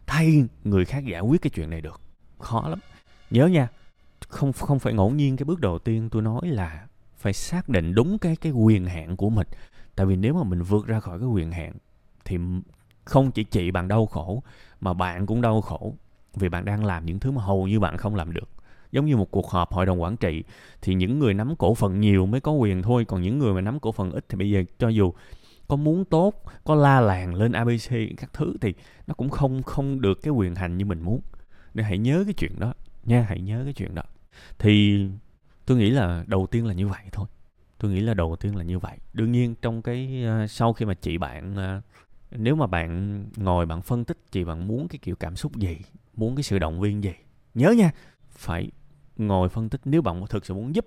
thay 0.09 0.43
người 0.63 0.85
khác 0.85 1.05
giải 1.05 1.21
quyết 1.21 1.41
cái 1.41 1.49
chuyện 1.49 1.69
này 1.69 1.81
được. 1.81 2.01
Khó 2.39 2.69
lắm. 2.69 2.79
Nhớ 3.29 3.47
nha, 3.47 3.67
không 4.27 4.53
không 4.53 4.79
phải 4.79 4.93
ngẫu 4.93 5.09
nhiên 5.09 5.37
cái 5.37 5.45
bước 5.45 5.59
đầu 5.59 5.79
tiên 5.79 6.09
tôi 6.09 6.21
nói 6.21 6.41
là 6.43 6.87
phải 7.17 7.33
xác 7.33 7.69
định 7.69 7.95
đúng 7.95 8.19
cái 8.19 8.35
cái 8.35 8.51
quyền 8.51 8.85
hạn 8.85 9.17
của 9.17 9.29
mình. 9.29 9.47
Tại 9.95 10.05
vì 10.05 10.15
nếu 10.15 10.33
mà 10.33 10.43
mình 10.43 10.61
vượt 10.61 10.87
ra 10.87 10.99
khỏi 10.99 11.19
cái 11.19 11.27
quyền 11.27 11.51
hạn 11.51 11.73
thì 12.25 12.37
không 13.05 13.31
chỉ 13.31 13.43
chị 13.43 13.71
bạn 13.71 13.87
đau 13.87 14.05
khổ 14.05 14.43
mà 14.81 14.93
bạn 14.93 15.25
cũng 15.25 15.41
đau 15.41 15.61
khổ 15.61 15.95
vì 16.33 16.49
bạn 16.49 16.65
đang 16.65 16.85
làm 16.85 17.05
những 17.05 17.19
thứ 17.19 17.31
mà 17.31 17.41
hầu 17.41 17.67
như 17.67 17.79
bạn 17.79 17.97
không 17.97 18.15
làm 18.15 18.33
được. 18.33 18.49
Giống 18.91 19.05
như 19.05 19.17
một 19.17 19.31
cuộc 19.31 19.49
họp 19.49 19.73
hội 19.73 19.85
đồng 19.85 20.01
quản 20.01 20.17
trị 20.17 20.43
thì 20.81 20.93
những 20.93 21.19
người 21.19 21.33
nắm 21.33 21.55
cổ 21.55 21.73
phần 21.73 21.99
nhiều 21.99 22.25
mới 22.25 22.41
có 22.41 22.51
quyền 22.51 22.81
thôi, 22.81 23.05
còn 23.05 23.21
những 23.21 23.39
người 23.39 23.53
mà 23.53 23.61
nắm 23.61 23.79
cổ 23.79 23.91
phần 23.91 24.11
ít 24.11 24.25
thì 24.29 24.37
bây 24.37 24.49
giờ 24.49 24.63
cho 24.79 24.87
dù 24.87 25.13
có 25.69 25.75
muốn 25.75 26.05
tốt 26.05 26.43
có 26.63 26.75
la 26.75 26.99
làng 26.99 27.35
lên 27.35 27.51
abc 27.51 27.89
các 28.17 28.33
thứ 28.33 28.53
thì 28.61 28.73
nó 29.07 29.13
cũng 29.13 29.29
không 29.29 29.63
không 29.63 30.01
được 30.01 30.21
cái 30.21 30.31
quyền 30.31 30.55
hành 30.55 30.77
như 30.77 30.85
mình 30.85 31.01
muốn. 31.01 31.21
Nên 31.73 31.85
hãy 31.85 31.97
nhớ 31.97 32.23
cái 32.25 32.33
chuyện 32.33 32.59
đó 32.59 32.73
nha 33.05 33.25
hãy 33.29 33.41
nhớ 33.41 33.61
cái 33.63 33.73
chuyện 33.73 33.95
đó. 33.95 34.03
Thì 34.59 35.05
tôi 35.65 35.77
nghĩ 35.77 35.89
là 35.89 36.23
đầu 36.27 36.47
tiên 36.47 36.65
là 36.65 36.73
như 36.73 36.87
vậy 36.87 37.01
thôi. 37.11 37.27
Tôi 37.77 37.91
nghĩ 37.91 37.99
là 37.99 38.13
đầu 38.13 38.35
tiên 38.35 38.55
là 38.55 38.63
như 38.63 38.79
vậy. 38.79 38.97
Đương 39.13 39.31
nhiên 39.31 39.55
trong 39.61 39.81
cái 39.81 40.25
uh, 40.43 40.49
sau 40.49 40.73
khi 40.73 40.85
mà 40.85 40.93
chị 40.93 41.17
bạn 41.17 41.53
uh, 41.53 41.83
nếu 42.31 42.55
mà 42.55 42.67
bạn 42.67 43.25
ngồi 43.37 43.65
bạn 43.65 43.81
phân 43.81 44.05
tích 44.05 44.17
chị 44.31 44.43
bạn 44.43 44.67
muốn 44.67 44.87
cái 44.87 44.99
kiểu 45.01 45.15
cảm 45.15 45.35
xúc 45.35 45.55
gì 45.55 45.77
muốn 46.15 46.35
cái 46.35 46.43
sự 46.43 46.59
động 46.59 46.79
viên 46.79 47.03
gì 47.03 47.13
nhớ 47.53 47.71
nha 47.71 47.91
phải 48.29 48.71
ngồi 49.17 49.49
phân 49.49 49.69
tích. 49.69 49.81
Nếu 49.85 50.01
bạn 50.01 50.27
thực 50.29 50.45
sự 50.45 50.53
muốn 50.53 50.75
giúp 50.75 50.85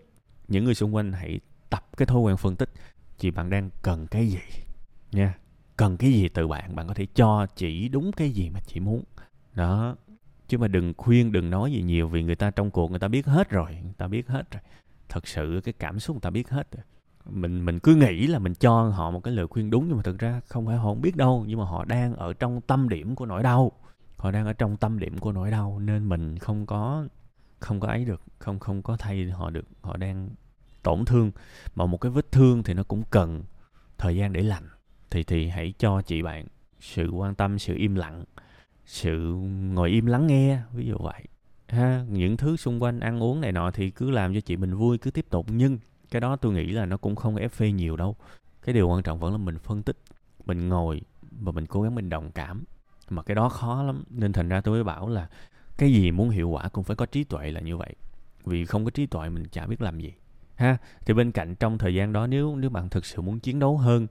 những 0.49 0.65
người 0.65 0.75
xung 0.75 0.95
quanh 0.95 1.13
hãy 1.13 1.41
tập 1.71 1.89
cái 1.97 2.07
thói 2.07 2.21
quen 2.21 2.37
phân 2.37 2.57
tích 2.57 2.71
chị 3.19 3.31
bạn 3.31 3.51
đang 3.51 3.71
cần 3.83 4.07
cái 4.07 4.29
gì 4.29 4.41
nha. 5.13 5.35
Cần 5.77 5.97
cái 5.97 6.13
gì 6.13 6.29
từ 6.29 6.49
bạn 6.49 6.77
bạn 6.77 6.89
có 6.89 6.95
thể 6.95 7.07
cho 7.15 7.47
chỉ 7.57 7.89
đúng 7.89 8.13
cái 8.13 8.31
gì 8.31 8.51
mà 8.51 8.61
chị 8.67 8.81
muốn. 8.81 9.05
Đó. 9.55 9.97
Chứ 10.49 10.59
mà 10.59 10.69
đừng 10.69 10.95
khuyên, 10.97 11.33
đừng 11.33 11.51
nói 11.51 11.73
gì 11.73 11.83
nhiều 11.83 12.09
vì 12.09 12.23
người 12.23 12.37
ta 12.37 12.51
trong 12.51 12.71
cuộc 12.71 12.91
người 12.91 13.01
ta 13.01 13.09
biết 13.09 13.27
hết 13.27 13.51
rồi, 13.51 13.79
người 13.83 13.95
ta 13.99 14.09
biết 14.09 14.29
hết 14.29 14.51
rồi. 14.51 14.63
Thật 15.09 15.29
sự 15.29 15.61
cái 15.65 15.75
cảm 15.79 16.01
xúc 16.01 16.17
người 16.17 16.21
ta 16.21 16.31
biết 16.31 16.49
hết 16.49 16.73
rồi. 16.73 16.85
Mình 17.31 17.65
mình 17.65 17.79
cứ 17.79 17.95
nghĩ 17.95 18.27
là 18.27 18.39
mình 18.39 18.55
cho 18.55 18.83
họ 18.83 19.11
một 19.11 19.21
cái 19.21 19.35
lời 19.35 19.47
khuyên 19.47 19.71
đúng 19.71 19.89
nhưng 19.89 19.97
mà 19.97 20.03
thực 20.03 20.19
ra 20.19 20.41
không 20.49 20.67
phải 20.67 20.77
họ 20.77 20.85
không 20.85 21.01
biết 21.01 21.17
đâu, 21.17 21.45
nhưng 21.49 21.59
mà 21.59 21.65
họ 21.65 21.85
đang 21.85 22.15
ở 22.15 22.33
trong 22.33 22.61
tâm 22.61 22.89
điểm 22.89 23.15
của 23.15 23.27
nỗi 23.27 23.43
đau. 23.43 23.73
Họ 24.17 24.31
đang 24.31 24.47
ở 24.47 24.53
trong 24.53 24.77
tâm 24.77 24.99
điểm 24.99 25.19
của 25.19 25.33
nỗi 25.33 25.51
đau 25.51 25.79
nên 25.79 26.09
mình 26.09 26.39
không 26.39 26.67
có 26.67 27.07
không 27.59 27.81
có 27.81 27.89
ấy 27.89 28.05
được, 28.05 28.23
không 28.39 28.59
không 28.59 28.83
có 28.83 28.97
thay 28.97 29.31
họ 29.31 29.51
được. 29.51 29.65
Họ 29.83 29.97
đang 29.97 30.31
tổn 30.83 31.05
thương. 31.05 31.31
Mà 31.75 31.87
một 31.87 32.01
cái 32.01 32.11
vết 32.11 32.33
thương 32.33 32.63
thì 32.63 32.75
nó 32.75 32.83
cũng 32.83 33.03
cần 33.11 33.43
thời 33.99 34.17
gian 34.17 34.33
để 34.33 34.43
lành 34.43 34.69
thì 35.13 35.23
thì 35.23 35.49
hãy 35.49 35.75
cho 35.79 36.03
chị 36.03 36.23
bạn 36.23 36.47
sự 36.81 37.11
quan 37.11 37.35
tâm, 37.35 37.59
sự 37.59 37.75
im 37.75 37.95
lặng, 37.95 38.25
sự 38.87 39.35
ngồi 39.75 39.91
im 39.91 40.07
lắng 40.07 40.27
nghe, 40.27 40.59
ví 40.75 40.87
dụ 40.87 40.97
vậy. 40.99 41.25
Ha, 41.69 42.05
những 42.09 42.37
thứ 42.37 42.57
xung 42.57 42.83
quanh 42.83 43.01
ăn 43.01 43.23
uống 43.23 43.41
này 43.41 43.53
nọ 43.53 43.71
thì 43.71 43.91
cứ 43.91 44.11
làm 44.11 44.35
cho 44.35 44.41
chị 44.41 44.57
mình 44.57 44.75
vui, 44.75 44.99
cứ 44.99 45.11
tiếp 45.11 45.27
tục. 45.31 45.47
Nhưng 45.49 45.79
cái 46.11 46.21
đó 46.21 46.37
tôi 46.37 46.53
nghĩ 46.53 46.67
là 46.67 46.87
nó 46.87 46.97
cũng 46.97 47.17
không 47.17 47.37
ép 47.37 47.53
phê 47.53 47.73
nhiều 47.73 47.97
đâu. 47.97 48.17
Cái 48.63 48.73
điều 48.73 48.89
quan 48.89 49.03
trọng 49.03 49.19
vẫn 49.19 49.33
là 49.33 49.39
mình 49.39 49.59
phân 49.59 49.83
tích, 49.83 49.97
mình 50.45 50.69
ngồi 50.69 51.01
và 51.41 51.53
mình 51.53 51.67
cố 51.67 51.83
gắng 51.83 51.95
mình 51.95 52.09
đồng 52.09 52.31
cảm. 52.31 52.65
Mà 53.11 53.23
cái 53.23 53.35
đó 53.35 53.49
khó 53.49 53.83
lắm. 53.83 54.05
Nên 54.11 54.33
thành 54.33 54.49
ra 54.49 54.61
tôi 54.61 54.75
mới 54.75 54.85
bảo 54.85 55.09
là 55.09 55.29
cái 55.79 55.93
gì 55.93 56.11
muốn 56.11 56.31
hiệu 56.31 56.49
quả 56.49 56.69
cũng 56.69 56.85
phải 56.85 56.97
có 56.97 57.07
trí 57.07 57.25
tuệ 57.25 57.51
là 57.51 57.61
như 57.61 57.77
vậy. 57.77 57.95
Vì 58.45 58.65
không 58.65 58.85
có 58.85 58.91
trí 58.91 59.07
tuệ 59.07 59.29
mình 59.29 59.45
chả 59.49 59.67
biết 59.67 59.83
làm 59.83 60.01
gì. 60.01 60.13
Ha, 60.55 60.77
thì 61.07 61.15
bên 61.15 61.33
cạnh 61.33 61.55
trong 61.55 61.79
thời 61.79 61.95
gian 61.95 62.13
đó, 62.13 62.27
nếu 62.27 62.57
nếu 62.57 62.71
bạn 62.71 62.89
thực 62.89 63.07
sự 63.07 63.23
muốn 63.23 63.41
chiến 63.41 63.59
đấu 63.59 63.79
hơn 63.79 64.07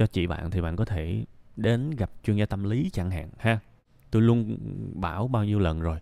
cho 0.00 0.06
chị 0.06 0.26
bạn 0.26 0.50
thì 0.50 0.60
bạn 0.60 0.76
có 0.76 0.84
thể 0.84 1.24
đến 1.56 1.90
gặp 1.90 2.10
chuyên 2.24 2.36
gia 2.36 2.46
tâm 2.46 2.64
lý 2.64 2.90
chẳng 2.92 3.10
hạn, 3.10 3.30
ha? 3.38 3.58
Tôi 4.10 4.22
luôn 4.22 4.58
bảo 4.94 5.28
bao 5.28 5.44
nhiêu 5.44 5.58
lần 5.58 5.80
rồi, 5.80 5.98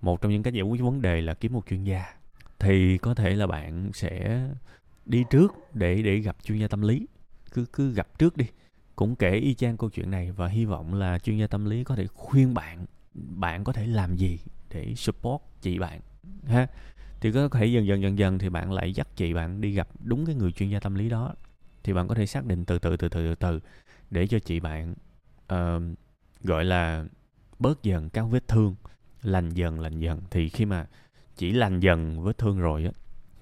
một 0.00 0.20
trong 0.20 0.32
những 0.32 0.42
cách 0.42 0.54
giải 0.54 0.62
quyết 0.62 0.82
vấn 0.82 1.02
đề 1.02 1.20
là 1.20 1.34
kiếm 1.34 1.52
một 1.52 1.66
chuyên 1.70 1.84
gia. 1.84 2.04
Thì 2.58 2.98
có 2.98 3.14
thể 3.14 3.34
là 3.34 3.46
bạn 3.46 3.90
sẽ 3.94 4.40
đi 5.06 5.24
trước 5.30 5.54
để 5.74 6.02
để 6.02 6.18
gặp 6.18 6.36
chuyên 6.44 6.58
gia 6.58 6.68
tâm 6.68 6.82
lý. 6.82 7.06
Cứ 7.52 7.64
cứ 7.72 7.92
gặp 7.92 8.18
trước 8.18 8.36
đi. 8.36 8.46
Cũng 8.96 9.16
kể 9.16 9.30
y 9.30 9.54
chang 9.54 9.76
câu 9.76 9.90
chuyện 9.90 10.10
này 10.10 10.32
và 10.32 10.48
hy 10.48 10.64
vọng 10.64 10.94
là 10.94 11.18
chuyên 11.18 11.38
gia 11.38 11.46
tâm 11.46 11.64
lý 11.64 11.84
có 11.84 11.96
thể 11.96 12.06
khuyên 12.06 12.54
bạn 12.54 12.86
bạn 13.14 13.64
có 13.64 13.72
thể 13.72 13.86
làm 13.86 14.16
gì 14.16 14.38
để 14.70 14.94
support 14.94 15.42
chị 15.60 15.78
bạn, 15.78 16.00
ha? 16.46 16.66
Thì 17.20 17.32
có 17.32 17.48
thể 17.48 17.66
dần 17.66 17.86
dần 17.86 18.02
dần 18.02 18.18
dần 18.18 18.38
thì 18.38 18.48
bạn 18.48 18.72
lại 18.72 18.92
dắt 18.92 19.08
chị 19.16 19.34
bạn 19.34 19.60
đi 19.60 19.72
gặp 19.72 19.88
đúng 20.04 20.26
cái 20.26 20.34
người 20.34 20.52
chuyên 20.52 20.70
gia 20.70 20.80
tâm 20.80 20.94
lý 20.94 21.08
đó 21.08 21.34
thì 21.90 21.94
bạn 21.94 22.08
có 22.08 22.14
thể 22.14 22.26
xác 22.26 22.46
định 22.46 22.64
từ 22.64 22.78
từ 22.78 22.96
từ 22.96 23.08
từ 23.08 23.28
từ 23.28 23.34
từ 23.34 23.60
để 24.10 24.26
cho 24.26 24.38
chị 24.38 24.60
bạn 24.60 24.94
uh, 25.52 25.82
gọi 26.42 26.64
là 26.64 27.04
bớt 27.58 27.82
dần 27.82 28.10
các 28.10 28.22
vết 28.22 28.48
thương 28.48 28.74
lành 29.22 29.50
dần 29.50 29.80
lành 29.80 29.98
dần. 29.98 30.22
Thì 30.30 30.48
khi 30.48 30.64
mà 30.64 30.86
chỉ 31.36 31.52
lành 31.52 31.80
dần 31.80 32.22
vết 32.22 32.38
thương 32.38 32.58
rồi 32.60 32.84
á 32.84 32.90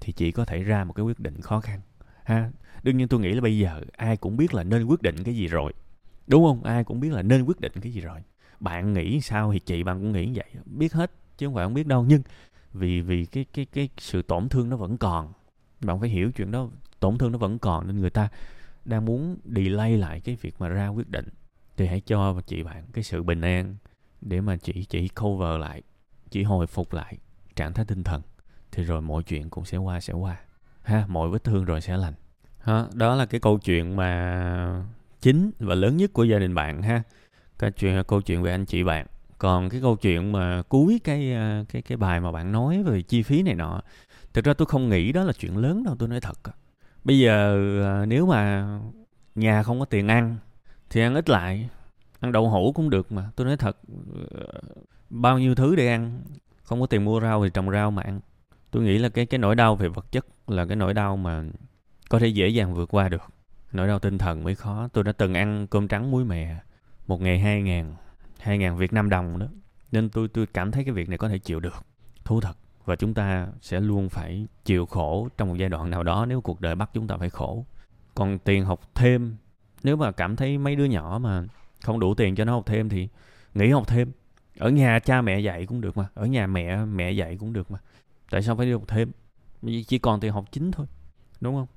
thì 0.01 0.13
chị 0.13 0.31
có 0.31 0.45
thể 0.45 0.63
ra 0.63 0.83
một 0.83 0.93
cái 0.93 1.03
quyết 1.03 1.19
định 1.19 1.41
khó 1.41 1.59
khăn 1.59 1.81
ha? 2.23 2.51
Đương 2.83 2.97
nhiên 2.97 3.07
tôi 3.07 3.19
nghĩ 3.19 3.33
là 3.33 3.41
bây 3.41 3.57
giờ 3.57 3.81
ai 3.97 4.17
cũng 4.17 4.37
biết 4.37 4.53
là 4.53 4.63
nên 4.63 4.85
quyết 4.85 5.01
định 5.01 5.23
cái 5.23 5.35
gì 5.35 5.47
rồi 5.47 5.73
đúng 6.27 6.45
không? 6.45 6.63
Ai 6.63 6.83
cũng 6.83 6.99
biết 6.99 7.13
là 7.13 7.21
nên 7.21 7.43
quyết 7.43 7.59
định 7.59 7.73
cái 7.81 7.93
gì 7.93 8.01
rồi. 8.01 8.19
Bạn 8.59 8.93
nghĩ 8.93 9.21
sao 9.21 9.53
thì 9.53 9.59
chị 9.59 9.83
bạn 9.83 9.99
cũng 9.99 10.11
nghĩ 10.11 10.31
vậy 10.35 10.49
biết 10.65 10.93
hết 10.93 11.11
chứ 11.37 11.47
không 11.47 11.55
phải 11.55 11.65
không 11.65 11.73
biết 11.73 11.87
đâu. 11.87 12.05
Nhưng 12.07 12.21
vì 12.73 13.01
vì 13.01 13.25
cái 13.25 13.45
cái 13.53 13.65
cái 13.65 13.89
sự 13.97 14.21
tổn 14.21 14.49
thương 14.49 14.69
nó 14.69 14.77
vẫn 14.77 14.97
còn 14.97 15.33
bạn 15.81 15.99
phải 15.99 16.09
hiểu 16.09 16.31
chuyện 16.31 16.51
đó, 16.51 16.67
tổn 16.99 17.17
thương 17.17 17.31
nó 17.31 17.37
vẫn 17.37 17.59
còn 17.59 17.87
nên 17.87 17.99
người 17.99 18.09
ta 18.09 18.29
đang 18.85 19.05
muốn 19.05 19.37
delay 19.55 19.97
lại 19.97 20.19
cái 20.19 20.37
việc 20.41 20.55
mà 20.59 20.67
ra 20.67 20.87
quyết 20.87 21.09
định. 21.09 21.29
Thì 21.77 21.87
hãy 21.87 22.01
cho 22.01 22.41
chị 22.47 22.63
bạn 22.63 22.83
cái 22.93 23.03
sự 23.03 23.23
bình 23.23 23.41
an 23.41 23.75
để 24.21 24.41
mà 24.41 24.57
chị 24.57 24.85
chỉ 24.89 25.07
cover 25.07 25.59
lại, 25.59 25.81
chỉ 26.29 26.43
hồi 26.43 26.67
phục 26.67 26.93
lại 26.93 27.17
trạng 27.55 27.73
thái 27.73 27.85
tinh 27.85 28.03
thần. 28.03 28.21
Thì 28.71 28.83
rồi 28.83 29.01
mọi 29.01 29.23
chuyện 29.23 29.49
cũng 29.49 29.65
sẽ 29.65 29.77
qua 29.77 29.99
sẽ 29.99 30.13
qua. 30.13 30.37
Ha, 30.81 31.05
mọi 31.07 31.29
vết 31.29 31.43
thương 31.43 31.65
rồi 31.65 31.81
sẽ 31.81 31.97
lành. 31.97 32.13
Ha, 32.59 32.85
đó 32.93 33.15
là 33.15 33.25
cái 33.25 33.39
câu 33.39 33.59
chuyện 33.59 33.95
mà 33.95 34.85
chính 35.21 35.51
và 35.59 35.75
lớn 35.75 35.97
nhất 35.97 36.13
của 36.13 36.23
gia 36.23 36.39
đình 36.39 36.55
bạn 36.55 36.81
ha. 36.81 37.03
Cái 37.59 37.71
chuyện, 37.71 38.03
câu 38.07 38.21
chuyện 38.21 38.41
về 38.41 38.51
anh 38.51 38.65
chị 38.65 38.83
bạn 38.83 39.07
còn 39.39 39.69
cái 39.69 39.81
câu 39.81 39.95
chuyện 39.95 40.31
mà 40.31 40.61
cuối 40.69 41.01
cái 41.03 41.33
ờ, 41.33 41.65
cái 41.69 41.81
cái 41.81 41.97
bài 41.97 42.19
mà 42.19 42.31
bạn 42.31 42.51
nói 42.51 42.83
về 42.83 43.01
chi 43.01 43.23
phí 43.23 43.43
này 43.43 43.55
nọ, 43.55 43.81
thực 44.33 44.45
ra 44.45 44.53
tôi 44.53 44.65
không 44.65 44.89
nghĩ 44.89 45.11
đó 45.11 45.23
là 45.23 45.33
chuyện 45.33 45.57
lớn 45.57 45.83
đâu, 45.83 45.95
tôi 45.99 46.09
nói 46.09 46.21
thật 46.21 46.39
bây 47.03 47.19
giờ 47.19 47.57
ờ, 47.83 48.05
nếu 48.05 48.25
mà 48.25 48.67
nhà 49.35 49.63
không 49.63 49.79
có 49.79 49.85
tiền 49.85 50.07
ăn 50.07 50.37
thì 50.89 51.01
ăn 51.01 51.15
ít 51.15 51.29
lại, 51.29 51.69
ăn 52.19 52.31
đậu 52.31 52.49
hũ 52.49 52.71
cũng 52.75 52.89
được 52.89 53.11
mà, 53.11 53.29
tôi 53.35 53.47
nói 53.47 53.57
thật 53.57 53.77
ờ, 54.31 54.61
bao 55.09 55.39
nhiêu 55.39 55.55
thứ 55.55 55.75
để 55.75 55.87
ăn, 55.87 56.21
không 56.63 56.81
có 56.81 56.85
tiền 56.87 57.05
mua 57.05 57.21
rau 57.21 57.43
thì 57.43 57.49
trồng 57.53 57.71
rau 57.71 57.91
mà 57.91 58.01
ăn. 58.01 58.19
Tôi 58.71 58.83
nghĩ 58.83 58.97
là 58.97 59.09
cái 59.09 59.25
cái 59.25 59.39
nỗi 59.39 59.55
đau 59.55 59.75
về 59.75 59.87
vật 59.87 60.11
chất 60.11 60.25
là 60.47 60.65
cái 60.65 60.75
nỗi 60.75 60.93
đau 60.93 61.17
mà 61.17 61.43
có 62.09 62.19
thể 62.19 62.27
dễ 62.27 62.47
dàng 62.47 62.73
vượt 62.73 62.89
qua 62.91 63.09
được. 63.09 63.21
Nỗi 63.71 63.87
đau 63.87 63.99
tinh 63.99 64.17
thần 64.17 64.43
mới 64.43 64.55
khó. 64.55 64.87
Tôi 64.93 65.03
đã 65.03 65.11
từng 65.11 65.33
ăn 65.33 65.67
cơm 65.67 65.87
trắng 65.87 66.11
muối 66.11 66.25
mè, 66.25 66.55
một 67.07 67.21
ngày 67.21 67.39
hai 67.39 67.61
ngàn. 67.61 67.95
2.000 68.43 68.75
việt 68.75 68.93
nam 68.93 69.09
đồng 69.09 69.39
đó. 69.39 69.47
Nên 69.91 70.09
tôi 70.09 70.27
tôi 70.27 70.45
cảm 70.47 70.71
thấy 70.71 70.83
cái 70.83 70.93
việc 70.93 71.09
này 71.09 71.17
có 71.17 71.29
thể 71.29 71.37
chịu 71.37 71.59
được, 71.59 71.85
thú 72.25 72.41
thật. 72.41 72.57
Và 72.85 72.95
chúng 72.95 73.13
ta 73.13 73.47
sẽ 73.61 73.79
luôn 73.79 74.09
phải 74.09 74.47
chịu 74.65 74.85
khổ 74.85 75.29
trong 75.37 75.49
một 75.49 75.55
giai 75.55 75.69
đoạn 75.69 75.89
nào 75.89 76.03
đó 76.03 76.25
nếu 76.25 76.41
cuộc 76.41 76.61
đời 76.61 76.75
bắt 76.75 76.89
chúng 76.93 77.07
ta 77.07 77.17
phải 77.17 77.29
khổ. 77.29 77.65
Còn 78.15 78.39
tiền 78.39 78.65
học 78.65 78.81
thêm, 78.95 79.35
nếu 79.83 79.95
mà 79.95 80.11
cảm 80.11 80.35
thấy 80.35 80.57
mấy 80.57 80.75
đứa 80.75 80.85
nhỏ 80.85 81.19
mà 81.21 81.43
không 81.83 81.99
đủ 81.99 82.13
tiền 82.13 82.35
cho 82.35 82.45
nó 82.45 82.53
học 82.53 82.65
thêm 82.65 82.89
thì 82.89 83.07
nghỉ 83.53 83.69
học 83.69 83.87
thêm. 83.87 84.11
Ở 84.57 84.69
nhà 84.69 84.99
cha 84.99 85.21
mẹ 85.21 85.39
dạy 85.39 85.65
cũng 85.65 85.81
được 85.81 85.97
mà, 85.97 86.07
ở 86.13 86.25
nhà 86.25 86.47
mẹ 86.47 86.85
mẹ 86.85 87.11
dạy 87.11 87.37
cũng 87.39 87.53
được 87.53 87.71
mà. 87.71 87.79
Tại 88.29 88.41
sao 88.41 88.55
phải 88.55 88.65
đi 88.65 88.71
học 88.71 88.83
thêm? 88.87 89.11
Chỉ 89.87 89.99
còn 89.99 90.19
tiền 90.19 90.33
học 90.33 90.45
chính 90.51 90.71
thôi, 90.71 90.85
đúng 91.41 91.55
không? 91.55 91.67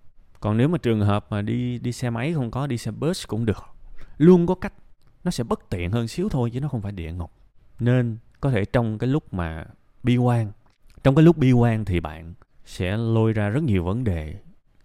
Còn 0.40 0.56
nếu 0.56 0.68
mà 0.68 0.78
trường 0.78 1.00
hợp 1.00 1.26
mà 1.30 1.42
đi 1.42 1.78
đi 1.78 1.92
xe 1.92 2.10
máy 2.10 2.32
không 2.34 2.50
có, 2.50 2.66
đi 2.66 2.78
xe 2.78 2.90
bus 2.90 3.26
cũng 3.26 3.46
được. 3.46 3.64
Luôn 4.18 4.46
có 4.46 4.54
cách 4.54 4.72
nó 5.24 5.30
sẽ 5.30 5.44
bất 5.44 5.70
tiện 5.70 5.90
hơn 5.90 6.08
xíu 6.08 6.28
thôi 6.28 6.50
chứ 6.52 6.60
nó 6.60 6.68
không 6.68 6.82
phải 6.82 6.92
địa 6.92 7.12
ngục. 7.12 7.32
Nên 7.80 8.18
có 8.40 8.50
thể 8.50 8.64
trong 8.64 8.98
cái 8.98 9.08
lúc 9.08 9.34
mà 9.34 9.66
bi 10.02 10.16
quan, 10.16 10.52
trong 11.02 11.14
cái 11.14 11.22
lúc 11.22 11.36
bi 11.36 11.52
quan 11.52 11.84
thì 11.84 12.00
bạn 12.00 12.34
sẽ 12.64 12.96
lôi 12.96 13.32
ra 13.32 13.48
rất 13.48 13.62
nhiều 13.62 13.84
vấn 13.84 14.04
đề. 14.04 14.34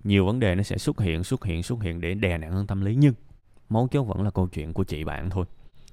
Nhiều 0.03 0.25
vấn 0.25 0.39
đề 0.39 0.55
nó 0.55 0.63
sẽ 0.63 0.77
xuất 0.77 0.99
hiện 0.99 1.23
xuất 1.23 1.45
hiện 1.45 1.63
xuất 1.63 1.81
hiện 1.81 2.01
để 2.01 2.13
đè 2.13 2.37
nặng 2.37 2.51
hơn 2.51 2.67
tâm 2.67 2.81
lý. 2.81 2.95
Nhưng 2.95 3.13
mấu 3.69 3.87
chốt 3.87 4.03
vẫn 4.03 4.21
là 4.21 4.31
câu 4.31 4.47
chuyện 4.47 4.73
của 4.73 4.83
chị 4.83 5.03
bạn 5.03 5.29
thôi. 5.29 5.45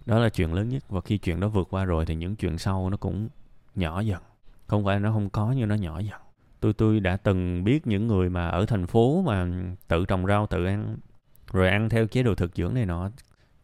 Đó 0.06 0.18
là 0.18 0.28
chuyện 0.28 0.54
lớn 0.54 0.68
nhất 0.68 0.88
và 0.88 1.00
khi 1.00 1.18
chuyện 1.18 1.40
đó 1.40 1.48
vượt 1.48 1.68
qua 1.70 1.84
rồi 1.84 2.06
thì 2.06 2.14
những 2.14 2.36
chuyện 2.36 2.58
sau 2.58 2.90
nó 2.90 2.96
cũng 2.96 3.28
nhỏ 3.74 4.00
dần. 4.00 4.22
Không 4.66 4.84
phải 4.84 5.00
nó 5.00 5.12
không 5.12 5.30
có 5.30 5.54
nhưng 5.56 5.68
nó 5.68 5.74
nhỏ 5.74 5.98
dần. 5.98 6.20
Tôi 6.60 6.72
tôi 6.72 7.00
đã 7.00 7.16
từng 7.16 7.64
biết 7.64 7.86
những 7.86 8.06
người 8.06 8.30
mà 8.30 8.48
ở 8.48 8.66
thành 8.66 8.86
phố 8.86 9.22
mà 9.22 9.46
tự 9.88 10.04
trồng 10.06 10.26
rau, 10.26 10.46
tự 10.46 10.64
ăn, 10.64 10.96
rồi 11.52 11.68
ăn 11.68 11.88
theo 11.88 12.06
chế 12.06 12.22
độ 12.22 12.34
thực 12.34 12.56
dưỡng 12.56 12.74
này 12.74 12.86
nọ 12.86 13.10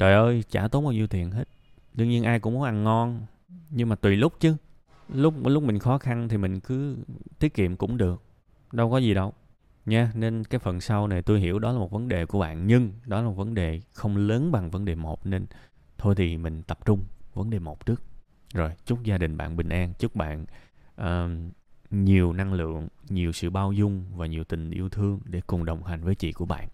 trời 0.01 0.15
ơi 0.15 0.45
chả 0.51 0.69
tốn 0.69 0.85
bao 0.85 0.93
nhiêu 0.93 1.07
tiền 1.07 1.31
hết. 1.31 1.49
Đương 1.95 2.09
nhiên 2.09 2.25
ai 2.25 2.41
cũng 2.41 2.55
muốn 2.55 2.63
ăn 2.63 2.85
ngon 2.85 3.27
nhưng 3.71 3.89
mà 3.89 3.97
tùy 3.97 4.17
lúc 4.17 4.33
chứ. 4.41 4.57
Lúc 5.09 5.35
lúc 5.45 5.63
mình 5.63 5.79
khó 5.79 5.99
khăn 5.99 6.29
thì 6.29 6.37
mình 6.37 6.61
cứ 6.61 6.97
tiết 7.39 7.55
kiệm 7.55 7.77
cũng 7.77 7.97
được 7.97 8.23
đâu 8.73 8.91
có 8.91 8.99
gì 8.99 9.15
đâu. 9.15 9.33
Nha 9.87 10.13
nên 10.15 10.45
cái 10.45 10.59
phần 10.59 10.81
sau 10.81 11.07
này 11.07 11.23
tôi 11.23 11.41
hiểu 11.41 11.59
đó 11.59 11.73
là 11.73 11.79
một 11.79 11.91
vấn 11.91 12.09
đề 12.09 12.27
của 12.27 12.41
bạn 12.41 12.67
nhưng 12.67 12.93
đó 13.07 13.21
là 13.21 13.29
một 13.29 13.33
vấn 13.33 13.55
đề 13.55 13.81
không 13.93 14.17
lớn 14.17 14.53
bằng 14.53 14.71
vấn 14.71 14.85
đề 14.85 14.95
một 14.95 15.27
nên 15.27 15.47
thôi 15.99 16.15
thì 16.15 16.37
mình 16.37 16.63
tập 16.63 16.79
trung 16.85 17.05
vấn 17.35 17.51
đề 17.51 17.59
một 17.59 17.87
trước. 17.87 18.03
Rồi 18.55 18.71
chúc 18.85 19.03
gia 19.03 19.19
đình 19.19 19.37
bạn 19.37 19.57
bình 19.57 19.69
an 19.69 19.93
chúc 19.99 20.17
bạn 20.17 20.47
uh, 21.01 21.07
nhiều 21.91 22.33
năng 22.33 22.53
lượng 22.53 22.89
nhiều 23.09 23.33
sự 23.33 23.51
bao 23.51 23.73
dung 23.73 24.05
và 24.17 24.27
nhiều 24.27 24.45
tình 24.45 24.71
yêu 24.71 24.89
thương 24.89 25.21
để 25.25 25.41
cùng 25.47 25.65
đồng 25.65 25.85
hành 25.85 26.05
với 26.05 26.15
chị 26.15 26.33
của 26.33 26.45
bạn. 26.45 26.69